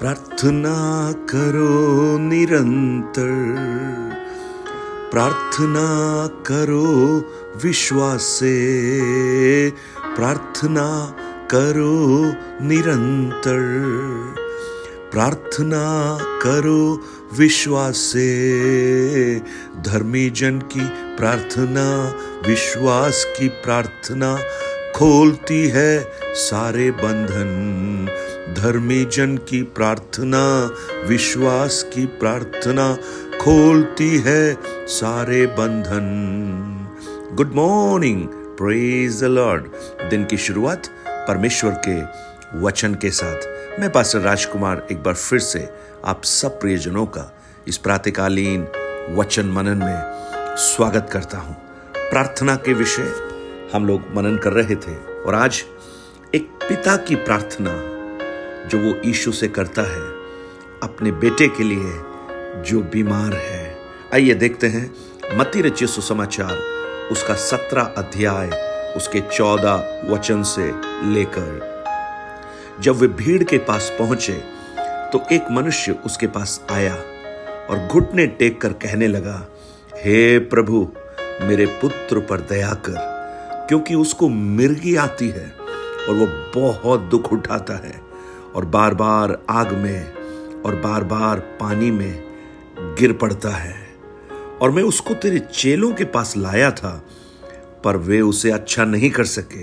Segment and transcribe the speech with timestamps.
[0.00, 3.32] प्रार्थना करो निरंतर।
[5.10, 6.84] प्रार्थना करो
[7.64, 9.70] विश्वास। से
[10.16, 11.16] प्रार्थना
[11.50, 12.22] करो
[12.64, 13.60] निरंतर।
[15.12, 17.00] प्रार्थना करो
[17.38, 19.38] विश्वास। से
[19.80, 22.14] धर्मी जन की प्रार्थना,
[22.48, 24.38] विश्वास की प्रार्थना
[24.96, 28.06] खोलती है सारे बंधन।
[28.54, 30.70] धर्मी जन की प्रार्थना,
[31.06, 32.94] विश्वास की प्रार्थना
[33.40, 34.54] खोलती है
[34.86, 36.08] सारे बंधन।
[37.34, 38.26] Good morning
[38.58, 39.66] praise the lord
[40.10, 42.00] दिन की शुरुआत परमेश्वर के
[42.60, 45.68] वचन के साथ। मैं पास्टर राजकुमार एक बार फिर से
[46.04, 47.30] आप सब प्रियजनों का
[47.68, 48.66] इस प्रातकालीन
[49.10, 51.56] वचन मनन में स्वागत करता हूँ।
[51.96, 53.12] प्रार्थना के विषय
[53.72, 55.62] हम लोग मनन कर रहे थे और आज
[56.34, 57.99] एक पिता की प्रार्थना
[58.66, 60.02] जो वो ईशु से करता है,
[60.82, 63.76] अपने बेटे के लिए जो बीमार है।
[64.14, 64.90] आइए देखते हैं
[65.38, 66.56] मती रचित सुसमाचार,
[67.12, 68.48] उसका सत्रह अध्याय,
[68.96, 70.70] उसके चौदह वचन से
[71.12, 71.68] लेकर।
[72.80, 74.32] जब वे भीड़ के पास पहुँचे
[75.12, 79.46] तो एक मनुष्य उसके पास आया और घुटने टेक कर कहने लगा,
[79.94, 80.86] हे प्रभु,
[81.42, 85.46] मेरे पुत्र पर दया कर, क्योंकि उसको मिर्गी आती है
[86.08, 88.09] और वो बहुत दुख उठाता है।
[88.56, 90.12] और बार बार आग में
[90.62, 92.24] और बार बार पानी में
[92.78, 93.94] गिर पड़ता है।
[94.62, 97.06] और मैं उसको तेरे चेलों के पास लाया था,
[97.84, 99.62] पर वे उसे अच्छा नहीं कर सके।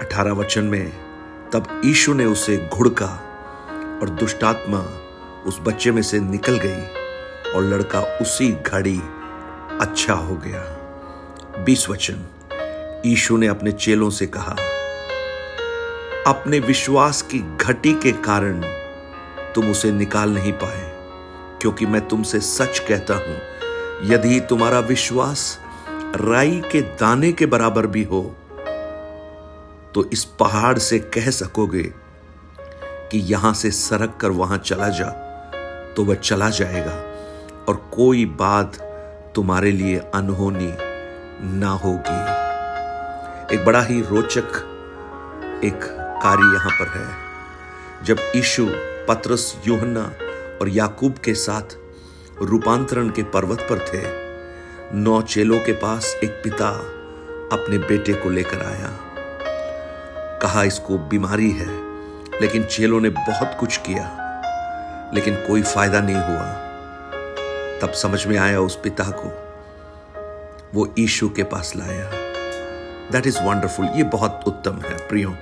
[0.00, 0.92] अठारह वचन में,
[1.52, 3.08] तब ईशु ने उसे घुड़का
[4.02, 4.86] और दुष्टात्मा
[5.46, 6.82] उस बच्चे में से निकल गई
[7.50, 9.00] और लड़का उसी घड़ी
[9.80, 10.76] अच्छा हो गया।
[11.64, 12.26] बीस वचन
[13.06, 14.56] ईशु ने अपने चेलों से कहा
[16.26, 18.60] अपने विश्वास की घटी के कारण
[19.54, 20.82] तुम उसे निकाल नहीं पाए,
[21.60, 23.36] क्योंकि मैं तुमसे सच कहता हूँ,
[24.10, 25.58] यदि तुम्हारा विश्वास
[26.16, 28.22] राई के दाने के बराबर भी हो
[29.94, 31.82] तो इस पहाड़ से कह सकोगे
[33.10, 35.08] कि यहाँ से सरक कर वहाँ चला जा
[35.96, 36.92] तो वह चला जाएगा,
[37.68, 38.76] और कोई बात
[39.34, 40.72] तुम्हारे लिए अनहोनी
[41.58, 42.20] ना होगी।
[43.54, 44.66] एक बड़ा ही रोचक,
[45.64, 47.08] एक कार्य यहाँ पर है।
[48.04, 48.66] जब ईशु
[49.08, 50.12] पत्रस, योहन्ना
[50.60, 51.76] और याकूब के साथ
[52.42, 54.02] रूपांतरण के पर्वत पर थे,
[54.96, 56.68] नौ चेलों के पास एक पिता
[57.52, 58.98] अपने बेटे को लेकर आया।
[60.42, 61.68] कहा, इसको बीमारी है,
[62.40, 64.06] लेकिन चेलों ने बहुत कुछ किया,
[65.14, 66.48] लेकिन कोई फ़ायदा नहीं हुआ।
[67.80, 69.36] तब समझ में आया उस पिता को।
[70.74, 72.10] वो ईशु के पास लाया।
[73.12, 75.34] दैट इज़ वंडरफुल ये बहुत उत्तम है, प्रियो।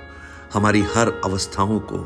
[0.53, 1.97] हमारी हर अवस्थाओं को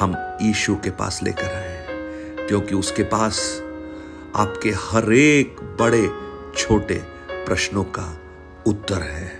[0.00, 3.40] हम ईशु के पास लेकर आए क्योंकि उसके पास
[4.36, 6.06] आपके हर एक बड़े,
[6.56, 6.94] छोटे
[7.30, 8.06] प्रश्नों का
[8.66, 9.30] उत्तर है।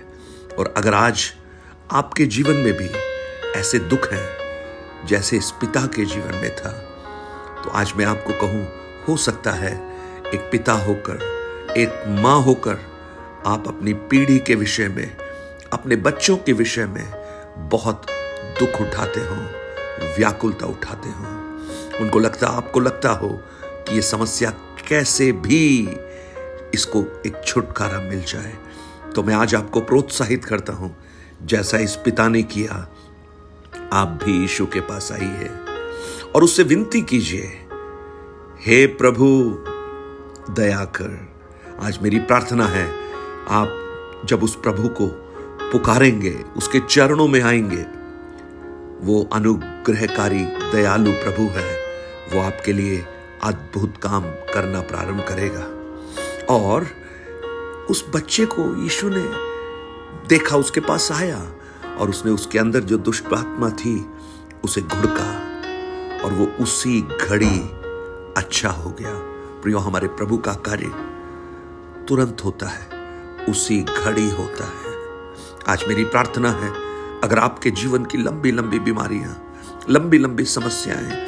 [0.59, 1.23] और अगर आज
[1.91, 2.89] आपके जीवन में भी
[3.59, 6.71] ऐसे दुख हैं, जैसे इस पिता के जीवन में था
[7.63, 8.67] तो आज मैं आपको कहूँ,
[9.07, 9.73] हो सकता है
[10.33, 12.77] एक पिता होकर, एक माँ होकर
[13.45, 15.17] आप अपनी पीढ़ी के विषय में,
[15.73, 17.20] अपने बच्चों के विषय में
[17.57, 18.05] बहुत
[18.59, 19.35] दुख उठाते हो,
[20.17, 21.39] व्याकुलता उठाते हो।
[22.01, 23.29] उनको लगता, आपको लगता हो
[23.63, 24.49] कि ये समस्या
[24.89, 25.89] कैसे भी
[26.73, 28.53] इसको एक छुटकारा मिल जाए।
[29.15, 30.95] तो मैं आज आपको प्रोत्साहित करता हूँ,
[31.43, 32.87] जैसा इस पिता ने किया,
[33.93, 35.49] आप भी यीशु के पास आइए
[36.35, 37.47] और उससे विनती कीजिए,
[38.65, 39.27] हे प्रभु,
[40.53, 41.29] दया कर।
[41.81, 42.85] आज मेरी प्रार्थना है,
[43.49, 45.20] आप जब उस प्रभु को
[45.71, 47.85] पुकारेंगे, उसके चरणों में आएँगे।
[49.01, 51.77] वो अनुग्रहकारी, दयालु प्रभु है।
[52.33, 53.05] वो आपके लिए
[53.43, 55.63] अद्भुत काम करना प्रारंभ करेगा।
[56.55, 56.87] और
[57.89, 59.51] उस बच्चे को यीशु ने
[60.27, 61.53] देखा, उसके पास आया,
[61.97, 64.05] और उसने उसके अंदर जो दुष्ट आत्मा थी,
[64.63, 65.29] उसे घुड़का,
[66.25, 67.59] और वो उसी घड़ी
[68.37, 69.11] अच्छा हो गया।
[69.61, 70.91] प्रियो, हमारे प्रभु का कार्य
[72.07, 72.87] तुरंत होता है,
[73.49, 74.80] उसी घड़ी होता है।
[75.67, 76.69] आज मेरी प्रार्थना है,
[77.23, 79.55] अगर आपके जीवन की लंबी लंबी बीमारियाँ
[79.89, 81.27] लंबी लंबी समस्याएँ,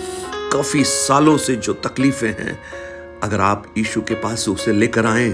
[0.49, 2.59] काफ़ी सालों से जो तकलीफें हैं,
[3.23, 5.29] अगर आप यीशु के पास उसे लेकर आए,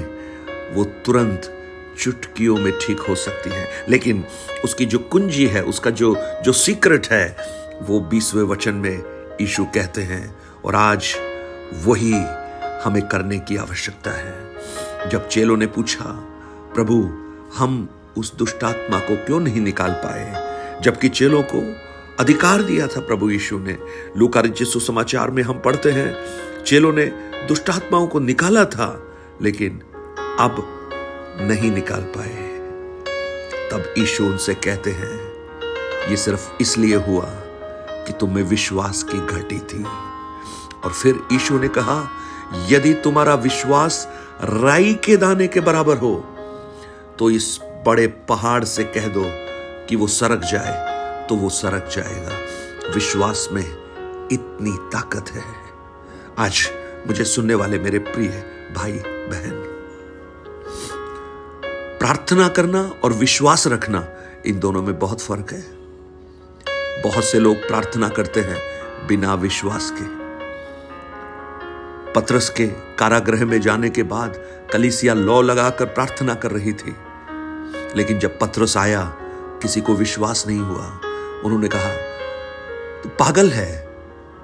[0.74, 1.56] वो तुरंत
[2.00, 4.25] चुटकियों में ठीक हो सकती है। लेकिन
[4.63, 7.38] उसकी जो कुंजी है, उसका जो जो सीक्रेट है,
[7.81, 9.04] वो बीसवें वचन में
[9.42, 11.16] यीशु कहते हैं, और आज
[11.74, 12.13] वही
[12.84, 14.56] हमें करने की आवश्यकता है।
[15.10, 16.04] जब चेलों ने पूछा,
[16.75, 16.94] प्रभु,
[17.57, 20.50] हम उस दुष्टात्मा को क्यों नहीं निकाल पाए?
[20.81, 21.75] जबकि चेलों को
[22.19, 23.77] अधिकार दिया था प्रभु यीशु ने।
[24.17, 26.15] लूकारित सुसमाचार में हम पढ़ते हैं,
[26.63, 27.06] चेलों ने
[27.47, 29.81] दुष्टात्माओं को निकाला था, लेकिन
[30.39, 30.56] अब
[31.41, 32.50] नहीं निकाल पाए।
[33.71, 35.33] तब यीशु उनसे कहते हैं,
[36.09, 37.25] ये सिर्फ़ इसलिए हुआ
[37.89, 39.83] कि तुम्हें विश्वास की घटी थी।
[40.85, 42.09] और फिर यीशु ने कहा,
[42.69, 44.09] यदि तुम्हारा विश्वास
[44.44, 46.35] राई के दाने के बराबर हो
[47.19, 49.23] तो इस बड़े पहाड़ से कह दो
[49.87, 53.63] कि वो सरक जाए तो वो सरक जाएगा। विश्वास में
[54.31, 55.43] इतनी ताकत है।
[56.39, 56.69] आज
[57.07, 58.29] मुझे सुनने वाले मेरे प्रिय
[58.75, 59.63] भाई, बहन,
[61.99, 64.07] प्रार्थना करना और विश्वास रखना,
[64.45, 65.61] इन दोनों में बहुत फ़र्क है।
[67.01, 68.57] बहुत से लोग प्रार्थना करते हैं
[69.07, 70.07] बिना विश्वास के।
[72.13, 74.41] पत्रस के कारागृह में जाने के बाद
[74.73, 76.95] कलिसिया लौ लगाकर प्रार्थना कर रही थी।
[77.95, 79.01] लेकिन जब पत्रस आया,
[79.62, 80.86] किसी को विश्वास नहीं हुआ।
[81.45, 81.89] उन्होंने कहा
[83.01, 83.88] तो पागल है,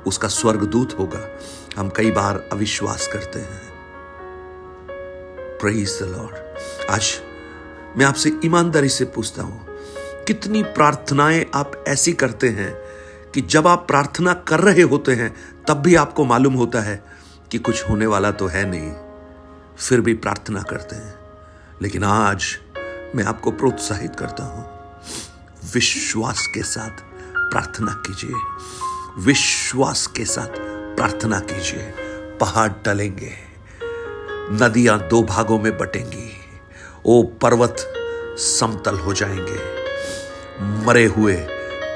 [0.08, 1.28] उसका स्वर्ग दूत होगा।
[1.78, 3.64] हम कई बार अविश्वास करते हैं।
[6.02, 6.36] लॉर्ड
[6.90, 7.14] आज
[7.98, 9.66] मैं आपसे ईमानदारी से पूछता हूँ,
[10.28, 12.74] कितनी प्रार्थनाएँ आप ऐसी करते हैं
[13.34, 15.34] कि जब आप प्रार्थना कर रहे होते हैं,
[15.68, 17.04] तब भी आपको मालूम होता है
[17.52, 18.92] कि कुछ होने वाला तो है नहीं,
[19.78, 21.14] फिर भी प्रार्थना करते हैं।
[21.82, 22.46] लेकिन आज
[23.16, 24.66] मैं आपको प्रोत्साहित करता हूँ।
[25.74, 26.90] विश्वास के साथ
[27.52, 28.34] प्रार्थना कीजिए।
[29.18, 30.48] विश्वास के साथ
[30.96, 31.94] प्रार्थना कीजिए।
[32.40, 33.32] पहाड़ टलेंगे,
[34.52, 36.32] नदियाँ दो भागों में बटेंगी,
[37.06, 37.94] ओ पर्वत
[38.38, 39.60] समतल हो जाएँगे,
[40.86, 41.36] मरे हुए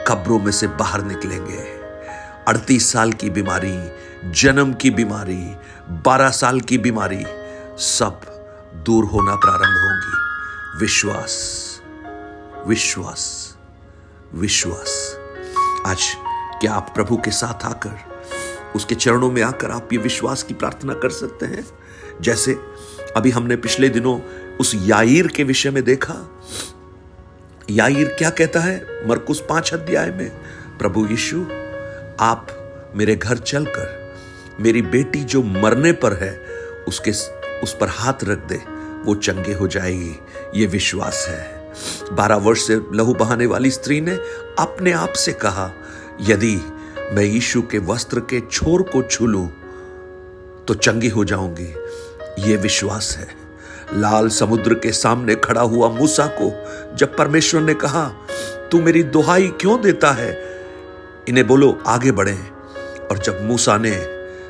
[0.07, 1.62] कब्रों में से बाहर निकलेंगे।
[2.48, 3.89] अड़तीस साल की बीमारी,
[4.31, 5.56] जन्म की बीमारी,
[5.89, 7.25] बारह साल की बीमारी,
[7.77, 8.22] सब
[8.86, 10.29] दूर होना प्रारंभ होंगी।
[10.80, 11.34] विश्वास
[12.68, 13.56] विश्वास
[14.34, 15.20] विश्वास।
[15.86, 16.00] आज
[16.62, 18.22] क्या आप प्रभु के साथ आकर,
[18.76, 21.68] उसके चरणों में आकर आप ये विश्वास की प्रार्थना कर सकते हैं?
[22.22, 22.54] जैसे
[23.18, 24.22] अभी हमने पिछले दिनों
[24.58, 26.40] उस याईर के विषय में देखा।
[27.70, 29.08] याईर क्या कहता है?
[29.08, 30.30] मरकुस पाँच अध्याय में,
[30.78, 31.42] प्रभु यीशु,
[32.20, 32.48] आप
[32.96, 34.16] मेरे घर चलकर,
[34.60, 36.46] मेरी बेटी जो मरने पर है,
[36.88, 37.12] उसके,
[37.60, 40.19] उस पर हाथ रख दे। वो चंगे हो जाएगी,
[40.56, 41.72] ये विश्वास है।
[42.12, 44.12] बारह वर्ष से लहू बहाने वाली स्त्री ने
[44.60, 45.72] अपने आप से कहा,
[46.22, 46.56] यदि
[47.12, 49.46] मैं यीशु के वस्त्र के छोर को छू लू
[50.68, 51.74] तो चंगी हो जाऊँगी।
[52.40, 53.28] ये विश्वास है।
[53.94, 56.50] लाल समुद्र के सामने खड़ा हुआ मूसा को
[56.96, 58.06] जब परमेश्वर ने कहा,
[58.72, 60.31] तू मेरी दुहाई क्यों देता है?
[61.30, 62.38] इन्हें बोलो, आगे बढ़े।
[63.12, 63.94] और जब मूसा ने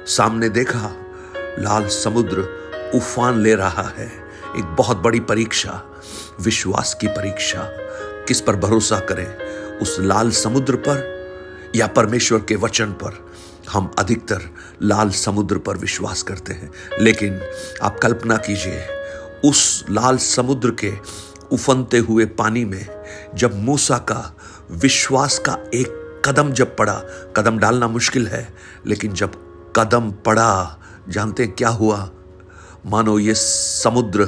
[0.08, 0.92] सामने देखा,
[1.60, 2.40] लाल समुद्र
[2.96, 5.84] उफान ले रहा है। एक बहुत बड़ी परीक्षा,
[6.42, 7.64] विश्वास की परीक्षा।
[8.28, 9.36] किस पर भरोसा करें?
[9.78, 11.20] उस लाल समुद्र पर
[11.76, 13.32] या परमेश्वर के वचन पर?
[13.70, 14.42] हम अधिकतर
[14.84, 17.42] लाल समुद्र पर विश्वास करते हैं। लेकिन
[17.84, 18.88] आप कल्पना कीजिए,
[19.46, 20.94] उस लाल समुद्र के
[21.52, 22.88] उफनते हुए पानी में
[23.36, 24.36] जब मूसा का
[24.72, 27.02] विश्वास का एक कदम जब पड़ा,
[27.36, 28.54] कदम डालना मुश्किल है,
[28.88, 29.32] लेकिन जब
[29.76, 30.80] कदम पड़ा,
[31.10, 32.10] जानते क्या हुआ?
[32.86, 34.26] मानो ये समुद्र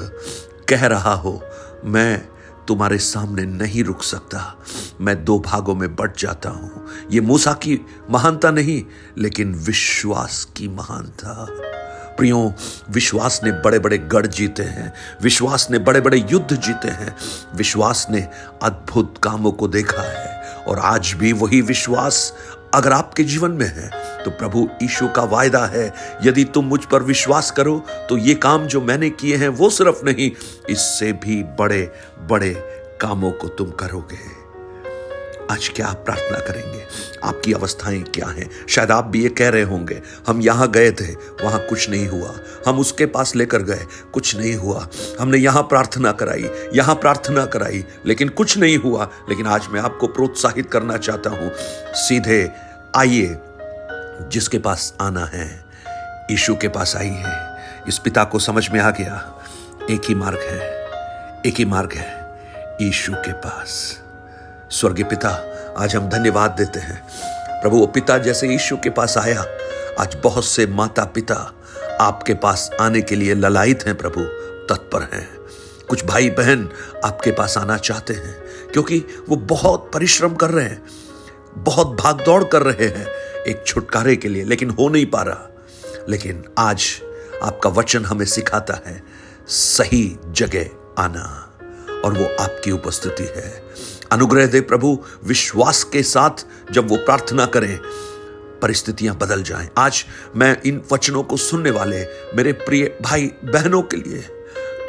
[0.70, 1.44] कह रहा हो,
[1.86, 2.28] मैं
[2.68, 4.56] तुम्हारे सामने नहीं रुक सकता।
[5.02, 8.84] मैं दो भागों में बट जाता हूँ। ये मूसा की महानता नहीं,
[9.18, 11.48] लेकिन विश्वास की महानता।
[12.18, 12.54] प्रियो,
[12.90, 17.16] विश्वास ने बड़े बड़े गढ़ जीते हैं। विश्वास ने बड़े बड़े युद्ध जीते हैं।
[17.56, 18.28] विश्वास ने
[18.64, 22.34] अद्भुत कामों को देखा है। और आज भी वही विश्वास
[22.74, 23.90] अगर आपके जीवन में है
[24.24, 27.78] तो प्रभु ईशु का वायदा है, यदि तुम मुझ पर विश्वास करो
[28.10, 30.32] तो ये काम जो मैंने किए हैं, वो सिर्फ़ नहीं,
[30.70, 31.82] इससे भी बड़े
[32.30, 32.54] बड़े
[33.02, 34.41] कामों को तुम करोगे।
[35.52, 36.86] आज क्या आप प्रार्थना करेंगे?
[37.24, 38.50] आपकी अवस्थाएँ क्या हैं?
[38.70, 42.36] शायद आप भी ये कह रहे होंगे, हम यहाँ गए थे, वहाँ कुछ नहीं हुआ।
[42.68, 44.88] हम उसके पास लेकर गए, कुछ नहीं हुआ।
[45.20, 50.08] हमने यहाँ प्रार्थना कराई, यहाँ प्रार्थना कराई, लेकिन कुछ नहीं हुआ। लेकिन आज मैं आपको
[50.08, 51.52] प्रोत्साहित करना चाहता हूँ।
[51.94, 52.52] सीधे
[52.96, 53.38] आइए,
[54.28, 55.66] जिसके पास आना है,
[56.32, 57.24] यीशु के पास आइए
[57.88, 59.44] इस पिता को समझ में आ गया,
[59.90, 60.86] एक ही मार्ग है,
[61.46, 62.40] एक ही मार्ग है,
[62.82, 64.01] यीशु के पास।
[64.72, 65.30] स्वर्गीय पिता,
[65.78, 67.08] आज हम धन्यवाद देते हैं।
[67.62, 69.46] प्रभु, वो पिता जैसे यीशु के पास आया,
[70.00, 71.54] आज बहुत से माता पिता
[72.02, 74.22] आपके पास आने के लिए ललायित हैं प्रभु,
[74.70, 75.30] तत्पर हैं।
[75.90, 76.70] कुछ भाई बहन
[77.06, 78.36] आपके पास आना चाहते हैं,
[78.74, 80.86] क्योंकि वो बहुत परिश्रम कर रहे हैं,
[81.58, 83.08] बहुत भाग दौड़ कर रहे हैं
[83.44, 85.50] एक छुटकारे के लिए, लेकिन हो नहीं पा रहा।
[86.10, 86.86] लेकिन आज
[87.44, 89.04] आपका वचन हमें सिखाता है,
[89.48, 91.51] सही जगह आना।
[92.06, 93.64] और वो आपकी उपस्थिति है।
[94.12, 97.80] अनुग्रह दे प्रभु, विश्वास के साथ जब वो प्रार्थना करें,
[98.62, 100.06] परिस्थितियाँ बदल जाएँ। आज
[100.36, 102.04] मैं इन वचनों को सुनने वाले
[102.36, 104.26] मेरे प्रिय भाई बहनों के लिए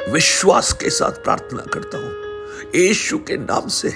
[0.09, 2.11] विश्वास के साथ प्रार्थना करता हूँ।
[2.75, 3.93] यीशु के नाम से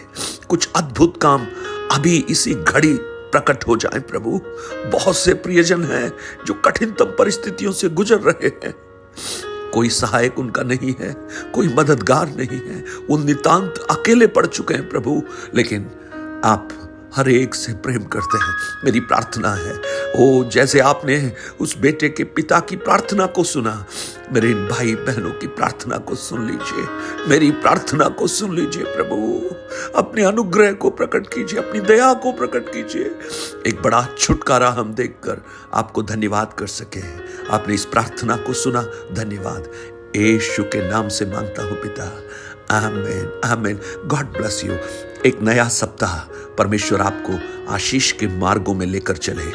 [0.49, 1.47] कुछ अद्भुत काम
[1.91, 2.93] अभी इसी घड़ी
[3.31, 4.41] प्रकट हो जाए प्रभु।
[4.91, 6.11] बहुत से प्रियजन हैं
[6.45, 8.73] जो कठिनतम परिस्थितियों से गुजर रहे हैं।
[9.77, 11.13] कोई सहायक उनका नहीं है,
[11.55, 15.21] कोई मददगार नहीं है। वो नितांत अकेले पड़ चुके हैं प्रभु,
[15.55, 15.89] लेकिन
[16.45, 16.69] आप
[17.17, 18.53] हर एक से प्रेम करते हैं।
[18.85, 19.77] मेरी प्रार्थना है।
[20.15, 23.85] ओ, जैसे आपने उस बेटे के पिता की प्रार्थना को सुना,
[24.33, 26.87] मेरे इन भाई बहनों की प्रार्थना को सुन लीजिए।
[27.29, 29.41] मेरी प्रार्थना को सुन लीजिए प्रभु।
[29.95, 33.15] अपने अनुग्रह को प्रकट कीजिए, अपनी दया को प्रकट कीजिए।
[33.67, 38.81] एक बड़ा छुटकारा हम देखकर आपको धन्यवाद कर सके हैं। आपने इस प्रार्थना को सुना,
[39.11, 39.71] धन्यवाद।
[40.15, 42.21] यीशु के नाम से माँगता हूँ पिता।
[42.71, 44.73] आमेन आमेन। God bless you.
[45.27, 46.19] एक नया सप्ताह
[46.57, 47.39] परमेश्वर आपको
[47.73, 49.45] आशीष के मार्गों में लेकर चले।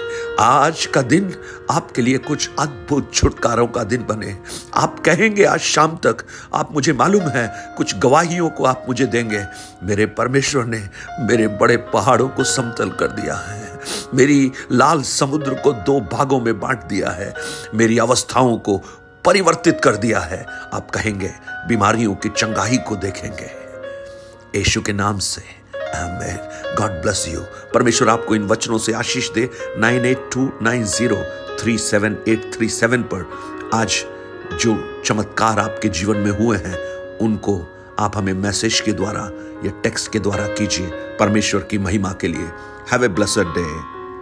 [0.41, 1.35] आज का दिन
[1.71, 4.39] आपके लिए कुछ अद्भुत छुटकारों का दिन बने।
[4.75, 6.17] आप कहेंगे, आज शाम तक
[6.55, 9.47] आप मुझे मालूम है, कुछ गवाहियों को आप मुझे देंगे।
[9.83, 10.89] मेरे परमेश्वर ने
[11.21, 13.81] मेरे बड़े पहाड़ों को समतल कर दिया है।
[14.15, 17.35] मेरी लाल समुद्र को दो भागों में बांट दिया है।
[17.75, 18.83] मेरी अवस्थाओं को
[19.25, 21.33] परिवर्तित कर दिया है। आप कहेंगे,
[21.69, 23.63] बीमारियों की चंगाई को देखेंगे।
[24.61, 25.62] यशु के नाम से।
[25.95, 27.41] आमेन गॉड ब्लेस यू
[27.75, 31.23] परमेश्वर आपको इन वचनों से आशीष दे। Nine eight two nine zero
[31.61, 33.29] three seven eight three seven पर
[33.75, 34.05] आज
[34.61, 36.77] जो चमत्कार आपके जीवन में हुए हैं,
[37.19, 37.55] उनको
[37.99, 39.31] आप हमें मैसेज के द्वारा
[39.65, 40.87] या टेक्स्ट के द्वारा कीजिए
[41.21, 42.49] परमेश्वर की महिमा के लिए।
[42.93, 43.65] Have a blessed day